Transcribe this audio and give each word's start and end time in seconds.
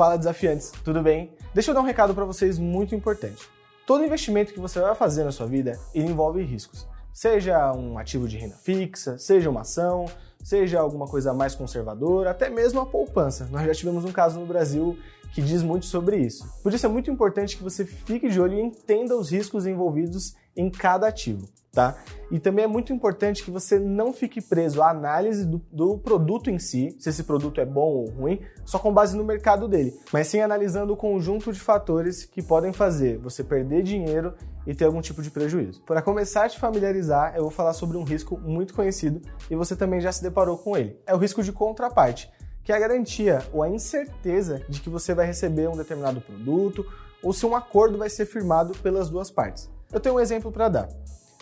Fala 0.00 0.16
desafiantes, 0.16 0.72
tudo 0.82 1.02
bem? 1.02 1.30
Deixa 1.52 1.70
eu 1.70 1.74
dar 1.74 1.82
um 1.82 1.84
recado 1.84 2.14
para 2.14 2.24
vocês 2.24 2.58
muito 2.58 2.94
importante. 2.94 3.46
Todo 3.86 4.02
investimento 4.02 4.50
que 4.50 4.58
você 4.58 4.80
vai 4.80 4.94
fazer 4.94 5.24
na 5.24 5.30
sua 5.30 5.46
vida, 5.46 5.78
envolve 5.94 6.42
riscos. 6.42 6.88
Seja 7.12 7.70
um 7.74 7.98
ativo 7.98 8.26
de 8.26 8.38
renda 8.38 8.56
fixa, 8.56 9.18
seja 9.18 9.50
uma 9.50 9.60
ação, 9.60 10.06
seja 10.42 10.80
alguma 10.80 11.06
coisa 11.06 11.34
mais 11.34 11.54
conservadora, 11.54 12.30
até 12.30 12.48
mesmo 12.48 12.80
a 12.80 12.86
poupança. 12.86 13.46
Nós 13.50 13.66
já 13.66 13.74
tivemos 13.74 14.02
um 14.06 14.10
caso 14.10 14.40
no 14.40 14.46
Brasil 14.46 14.98
que 15.34 15.42
diz 15.42 15.62
muito 15.62 15.84
sobre 15.84 16.16
isso. 16.16 16.50
Por 16.62 16.72
isso 16.72 16.86
é 16.86 16.88
muito 16.88 17.10
importante 17.10 17.58
que 17.58 17.62
você 17.62 17.84
fique 17.84 18.30
de 18.30 18.40
olho 18.40 18.54
e 18.54 18.62
entenda 18.62 19.14
os 19.14 19.30
riscos 19.30 19.66
envolvidos 19.66 20.34
em 20.56 20.70
cada 20.70 21.08
ativo, 21.08 21.46
tá? 21.72 21.96
E 22.30 22.38
também 22.38 22.64
é 22.64 22.68
muito 22.68 22.92
importante 22.92 23.42
que 23.44 23.50
você 23.50 23.78
não 23.78 24.12
fique 24.12 24.40
preso 24.40 24.82
à 24.82 24.90
análise 24.90 25.46
do, 25.46 25.60
do, 25.72 25.98
produto 25.98 26.50
em 26.50 26.58
si, 26.58 26.96
se 26.98 27.08
esse 27.08 27.24
produto 27.24 27.60
é 27.60 27.64
bom 27.64 27.88
ou 27.88 28.10
ruim, 28.10 28.40
só 28.64 28.78
com 28.78 28.92
base 28.92 29.16
no 29.16 29.24
mercado 29.24 29.68
dele, 29.68 29.94
mas 30.12 30.28
sim 30.28 30.40
analisando 30.40 30.92
o 30.92 30.96
conjunto 30.96 31.52
de 31.52 31.60
fatores 31.60 32.24
que 32.24 32.42
podem 32.42 32.72
fazer 32.72 33.18
você 33.18 33.42
perder 33.42 33.82
dinheiro 33.82 34.34
e 34.66 34.74
ter 34.74 34.84
algum 34.84 35.00
tipo 35.00 35.22
de 35.22 35.30
prejuízo. 35.30 35.82
Para 35.82 36.02
começar 36.02 36.44
a 36.44 36.48
te 36.48 36.58
familiarizar, 36.58 37.34
eu 37.36 37.42
vou 37.42 37.50
falar 37.50 37.72
sobre 37.72 37.96
um 37.96 38.04
risco 38.04 38.38
muito 38.38 38.74
conhecido 38.74 39.20
e 39.50 39.56
você 39.56 39.74
também 39.74 40.00
já 40.00 40.12
se 40.12 40.22
deparou 40.22 40.58
com 40.58 40.76
ele. 40.76 40.96
É 41.06 41.14
o 41.14 41.18
risco 41.18 41.42
de 41.42 41.52
contraparte 41.52 42.30
que 42.62 42.72
é 42.72 42.76
a 42.76 42.78
garantia 42.78 43.42
ou 43.52 43.62
a 43.62 43.68
incerteza 43.68 44.62
de 44.68 44.80
que 44.80 44.90
você 44.90 45.14
vai 45.14 45.26
receber 45.26 45.68
um 45.68 45.76
determinado 45.76 46.20
produto 46.20 46.86
ou 47.22 47.32
se 47.32 47.44
um 47.44 47.56
acordo 47.56 47.98
vai 47.98 48.08
ser 48.08 48.26
firmado 48.26 48.74
pelas 48.78 49.10
duas 49.10 49.30
partes. 49.30 49.68
Eu 49.92 50.00
tenho 50.00 50.14
um 50.14 50.20
exemplo 50.20 50.52
para 50.52 50.68
dar. 50.68 50.88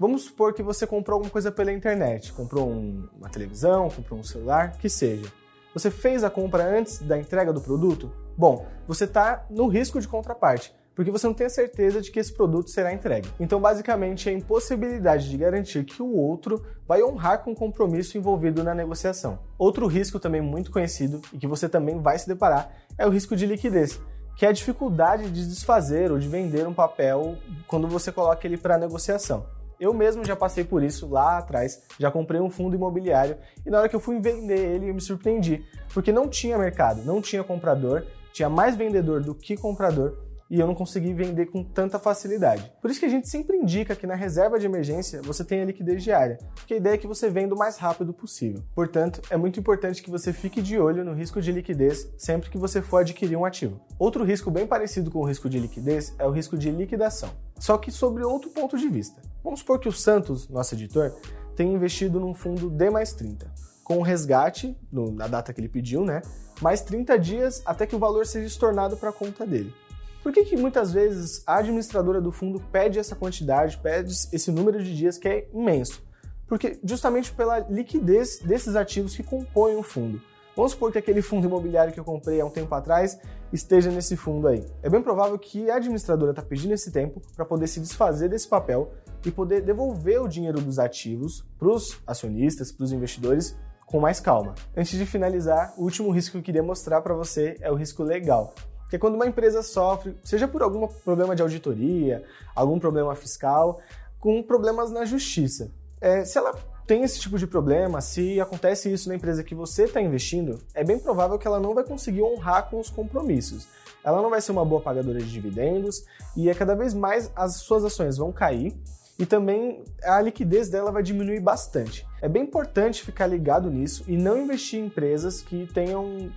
Vamos 0.00 0.22
supor 0.22 0.54
que 0.54 0.62
você 0.62 0.86
comprou 0.86 1.16
alguma 1.16 1.30
coisa 1.30 1.52
pela 1.52 1.70
internet, 1.70 2.32
comprou 2.32 2.70
um, 2.70 3.06
uma 3.18 3.28
televisão, 3.28 3.90
comprou 3.90 4.18
um 4.18 4.22
celular, 4.22 4.72
que 4.78 4.88
seja. 4.88 5.30
Você 5.74 5.90
fez 5.90 6.24
a 6.24 6.30
compra 6.30 6.64
antes 6.64 7.00
da 7.00 7.18
entrega 7.18 7.52
do 7.52 7.60
produto? 7.60 8.10
Bom, 8.34 8.66
você 8.88 9.04
está 9.04 9.44
no 9.50 9.66
risco 9.68 10.00
de 10.00 10.08
contraparte 10.08 10.74
porque 10.94 11.10
você 11.10 11.26
não 11.26 11.34
tem 11.34 11.46
a 11.46 11.50
certeza 11.50 12.00
de 12.00 12.10
que 12.10 12.18
esse 12.18 12.32
produto 12.32 12.70
será 12.70 12.94
entregue. 12.94 13.28
Então, 13.38 13.60
basicamente, 13.60 14.28
é 14.28 14.32
a 14.32 14.34
impossibilidade 14.34 15.28
de 15.28 15.36
garantir 15.36 15.84
que 15.84 16.02
o 16.02 16.16
outro 16.16 16.64
vai 16.88 17.02
honrar 17.02 17.44
com 17.44 17.52
o 17.52 17.56
compromisso 17.56 18.16
envolvido 18.16 18.64
na 18.64 18.74
negociação. 18.74 19.38
Outro 19.58 19.86
risco 19.86 20.18
também 20.18 20.40
muito 20.40 20.70
conhecido 20.70 21.20
e 21.32 21.38
que 21.38 21.46
você 21.46 21.68
também 21.68 22.00
vai 22.00 22.18
se 22.18 22.26
deparar 22.26 22.72
é 22.98 23.06
o 23.06 23.10
risco 23.10 23.36
de 23.36 23.46
liquidez, 23.46 24.00
que 24.36 24.44
é 24.44 24.48
a 24.48 24.52
dificuldade 24.52 25.30
de 25.30 25.46
desfazer 25.46 26.10
ou 26.10 26.18
de 26.18 26.26
vender 26.26 26.66
um 26.66 26.74
papel 26.74 27.36
quando 27.66 27.86
você 27.86 28.10
coloca 28.10 28.46
ele 28.46 28.56
para 28.56 28.78
negociação. 28.78 29.59
Eu 29.80 29.94
mesmo 29.94 30.22
já 30.22 30.36
passei 30.36 30.62
por 30.62 30.82
isso 30.82 31.08
lá 31.08 31.38
atrás, 31.38 31.82
já 31.98 32.10
comprei 32.10 32.38
um 32.38 32.50
fundo 32.50 32.76
imobiliário 32.76 33.38
e 33.64 33.70
na 33.70 33.78
hora 33.78 33.88
que 33.88 33.96
eu 33.96 34.00
fui 34.00 34.20
vender 34.20 34.58
ele 34.58 34.90
eu 34.90 34.94
me 34.94 35.00
surpreendi, 35.00 35.64
porque 35.94 36.12
não 36.12 36.28
tinha 36.28 36.58
mercado, 36.58 37.02
não 37.02 37.22
tinha 37.22 37.42
comprador, 37.42 38.04
tinha 38.30 38.50
mais 38.50 38.76
vendedor 38.76 39.22
do 39.22 39.34
que 39.34 39.56
comprador 39.56 40.18
e 40.50 40.60
eu 40.60 40.66
não 40.66 40.74
consegui 40.74 41.14
vender 41.14 41.46
com 41.46 41.64
tanta 41.64 41.98
facilidade. 41.98 42.70
Por 42.82 42.90
isso 42.90 43.00
que 43.00 43.06
a 43.06 43.10
gente 43.10 43.30
sempre 43.30 43.56
indica 43.56 43.96
que 43.96 44.06
na 44.06 44.14
reserva 44.14 44.58
de 44.58 44.66
emergência 44.66 45.22
você 45.22 45.42
tenha 45.44 45.64
liquidez 45.64 46.02
diária, 46.02 46.36
porque 46.54 46.74
a 46.74 46.76
ideia 46.76 46.94
é 46.94 46.98
que 46.98 47.06
você 47.06 47.30
venda 47.30 47.54
o 47.54 47.58
mais 47.58 47.78
rápido 47.78 48.12
possível. 48.12 48.62
Portanto, 48.74 49.22
é 49.30 49.36
muito 49.38 49.58
importante 49.58 50.02
que 50.02 50.10
você 50.10 50.30
fique 50.30 50.60
de 50.60 50.78
olho 50.78 51.04
no 51.04 51.14
risco 51.14 51.40
de 51.40 51.52
liquidez 51.52 52.06
sempre 52.18 52.50
que 52.50 52.58
você 52.58 52.82
for 52.82 52.98
adquirir 52.98 53.36
um 53.36 53.46
ativo. 53.46 53.80
Outro 53.98 54.24
risco 54.24 54.50
bem 54.50 54.66
parecido 54.66 55.10
com 55.10 55.20
o 55.20 55.26
risco 55.26 55.48
de 55.48 55.58
liquidez 55.58 56.14
é 56.18 56.26
o 56.26 56.30
risco 56.30 56.58
de 56.58 56.70
liquidação, 56.70 57.30
só 57.58 57.78
que 57.78 57.90
sobre 57.90 58.24
outro 58.24 58.50
ponto 58.50 58.76
de 58.76 58.88
vista. 58.88 59.29
Vamos 59.42 59.60
supor 59.60 59.78
que 59.78 59.88
o 59.88 59.92
Santos, 59.92 60.48
nosso 60.48 60.74
editor, 60.74 61.12
tenha 61.56 61.72
investido 61.72 62.20
num 62.20 62.34
fundo 62.34 62.68
D 62.68 62.90
mais 62.90 63.12
30, 63.12 63.50
com 63.82 63.98
o 63.98 64.02
resgate, 64.02 64.76
no, 64.92 65.10
na 65.10 65.26
data 65.26 65.52
que 65.52 65.60
ele 65.60 65.68
pediu, 65.68 66.04
né? 66.04 66.22
Mais 66.60 66.82
30 66.82 67.18
dias 67.18 67.62
até 67.64 67.86
que 67.86 67.96
o 67.96 67.98
valor 67.98 68.26
seja 68.26 68.46
estornado 68.46 68.96
para 68.96 69.10
a 69.10 69.12
conta 69.12 69.46
dele. 69.46 69.74
Por 70.22 70.32
que, 70.32 70.44
que 70.44 70.56
muitas 70.56 70.92
vezes 70.92 71.42
a 71.46 71.56
administradora 71.56 72.20
do 72.20 72.30
fundo 72.30 72.60
pede 72.70 72.98
essa 72.98 73.16
quantidade, 73.16 73.78
pede 73.78 74.12
esse 74.32 74.50
número 74.50 74.82
de 74.82 74.94
dias 74.94 75.16
que 75.16 75.26
é 75.26 75.48
imenso? 75.54 76.02
Porque 76.46 76.78
justamente 76.84 77.32
pela 77.32 77.60
liquidez 77.60 78.40
desses 78.40 78.76
ativos 78.76 79.16
que 79.16 79.22
compõem 79.22 79.76
o 79.76 79.82
fundo. 79.82 80.20
Vamos 80.60 80.72
supor 80.72 80.92
que 80.92 80.98
aquele 80.98 81.22
fundo 81.22 81.46
imobiliário 81.46 81.90
que 81.90 81.98
eu 81.98 82.04
comprei 82.04 82.38
há 82.38 82.44
um 82.44 82.50
tempo 82.50 82.74
atrás 82.74 83.18
esteja 83.50 83.90
nesse 83.90 84.14
fundo 84.14 84.46
aí. 84.46 84.62
É 84.82 84.90
bem 84.90 85.00
provável 85.00 85.38
que 85.38 85.70
a 85.70 85.76
administradora 85.76 86.32
está 86.32 86.42
pedindo 86.42 86.74
esse 86.74 86.92
tempo 86.92 87.22
para 87.34 87.46
poder 87.46 87.66
se 87.66 87.80
desfazer 87.80 88.28
desse 88.28 88.46
papel 88.46 88.92
e 89.24 89.30
poder 89.30 89.62
devolver 89.62 90.20
o 90.20 90.28
dinheiro 90.28 90.60
dos 90.60 90.78
ativos 90.78 91.48
para 91.58 91.66
os 91.66 91.98
acionistas, 92.06 92.70
para 92.70 92.84
os 92.84 92.92
investidores, 92.92 93.56
com 93.86 94.00
mais 94.00 94.20
calma. 94.20 94.54
Antes 94.76 94.98
de 94.98 95.06
finalizar, 95.06 95.72
o 95.78 95.84
último 95.84 96.10
risco 96.10 96.32
que 96.32 96.38
eu 96.40 96.42
queria 96.42 96.62
mostrar 96.62 97.00
para 97.00 97.14
você 97.14 97.56
é 97.62 97.72
o 97.72 97.74
risco 97.74 98.02
legal. 98.02 98.52
Porque 98.82 98.98
quando 98.98 99.14
uma 99.14 99.26
empresa 99.26 99.62
sofre, 99.62 100.14
seja 100.22 100.46
por 100.46 100.62
algum 100.62 100.86
problema 100.86 101.34
de 101.34 101.40
auditoria, 101.40 102.22
algum 102.54 102.78
problema 102.78 103.14
fiscal, 103.14 103.80
com 104.18 104.42
problemas 104.42 104.90
na 104.90 105.06
justiça, 105.06 105.70
é, 106.02 106.22
se 106.22 106.36
ela 106.36 106.52
tem 106.90 107.04
esse 107.04 107.20
tipo 107.20 107.38
de 107.38 107.46
problema, 107.46 108.00
se 108.00 108.40
acontece 108.40 108.92
isso 108.92 109.08
na 109.08 109.14
empresa 109.14 109.44
que 109.44 109.54
você 109.54 109.84
está 109.84 110.02
investindo, 110.02 110.58
é 110.74 110.82
bem 110.82 110.98
provável 110.98 111.38
que 111.38 111.46
ela 111.46 111.60
não 111.60 111.72
vai 111.72 111.84
conseguir 111.84 112.20
honrar 112.20 112.68
com 112.68 112.80
os 112.80 112.90
compromissos. 112.90 113.68
Ela 114.02 114.20
não 114.20 114.28
vai 114.28 114.40
ser 114.40 114.50
uma 114.50 114.64
boa 114.64 114.80
pagadora 114.80 115.20
de 115.20 115.30
dividendos 115.30 116.04
e 116.36 116.50
é 116.50 116.54
cada 116.54 116.74
vez 116.74 116.92
mais 116.92 117.30
as 117.36 117.58
suas 117.58 117.84
ações 117.84 118.16
vão 118.16 118.32
cair 118.32 118.76
e 119.16 119.24
também 119.24 119.84
a 120.02 120.20
liquidez 120.20 120.68
dela 120.68 120.90
vai 120.90 121.04
diminuir 121.04 121.38
bastante. 121.38 122.04
É 122.20 122.28
bem 122.28 122.42
importante 122.42 123.04
ficar 123.04 123.28
ligado 123.28 123.70
nisso 123.70 124.02
e 124.08 124.16
não 124.16 124.36
investir 124.36 124.80
em 124.80 124.86
empresas 124.86 125.42
que 125.42 125.68
tenham 125.72 126.28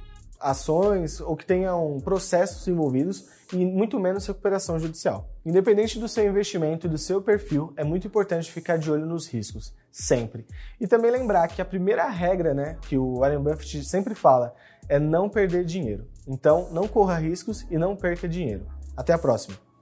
ações 0.44 1.22
ou 1.22 1.36
que 1.36 1.46
tenham 1.46 2.00
processos 2.04 2.68
envolvidos 2.68 3.26
e 3.54 3.66
muito 3.66 4.00
menos 4.00 4.28
recuperação 4.28 4.78
judicial. 4.78 5.30
Independente 5.46 6.00
do 6.00 6.08
seu 6.08 6.28
investimento 6.28 6.88
e 6.88 6.90
do 6.90 6.98
seu 6.98 7.22
perfil, 7.22 7.74
é 7.78 7.84
muito 7.84 8.08
importante 8.08 8.52
ficar 8.52 8.78
de 8.78 8.92
olho 8.92 9.06
nos 9.06 9.28
riscos, 9.28 9.74
sempre. 9.92 10.46
E 10.80 10.88
também 10.88 11.12
lembrar 11.12 11.48
que 11.48 11.62
a 11.62 11.66
primeira 11.66 12.08
regra, 12.08 12.54
né, 12.54 12.78
que 12.82 12.98
o 12.98 13.20
Warren 13.20 13.40
Buffett 13.40 13.84
sempre 13.86 14.14
fala, 14.14 14.54
é 14.90 15.00
não 15.00 15.30
perder 15.30 15.64
dinheiro. 15.64 16.08
Então, 16.28 16.70
não 16.72 16.88
corra 16.88 17.18
riscos 17.18 17.66
e 17.70 17.78
não 17.78 17.96
perca 17.96 18.28
dinheiro. 18.28 18.66
Até 18.96 19.14
a 19.14 19.18
próxima. 19.18 19.73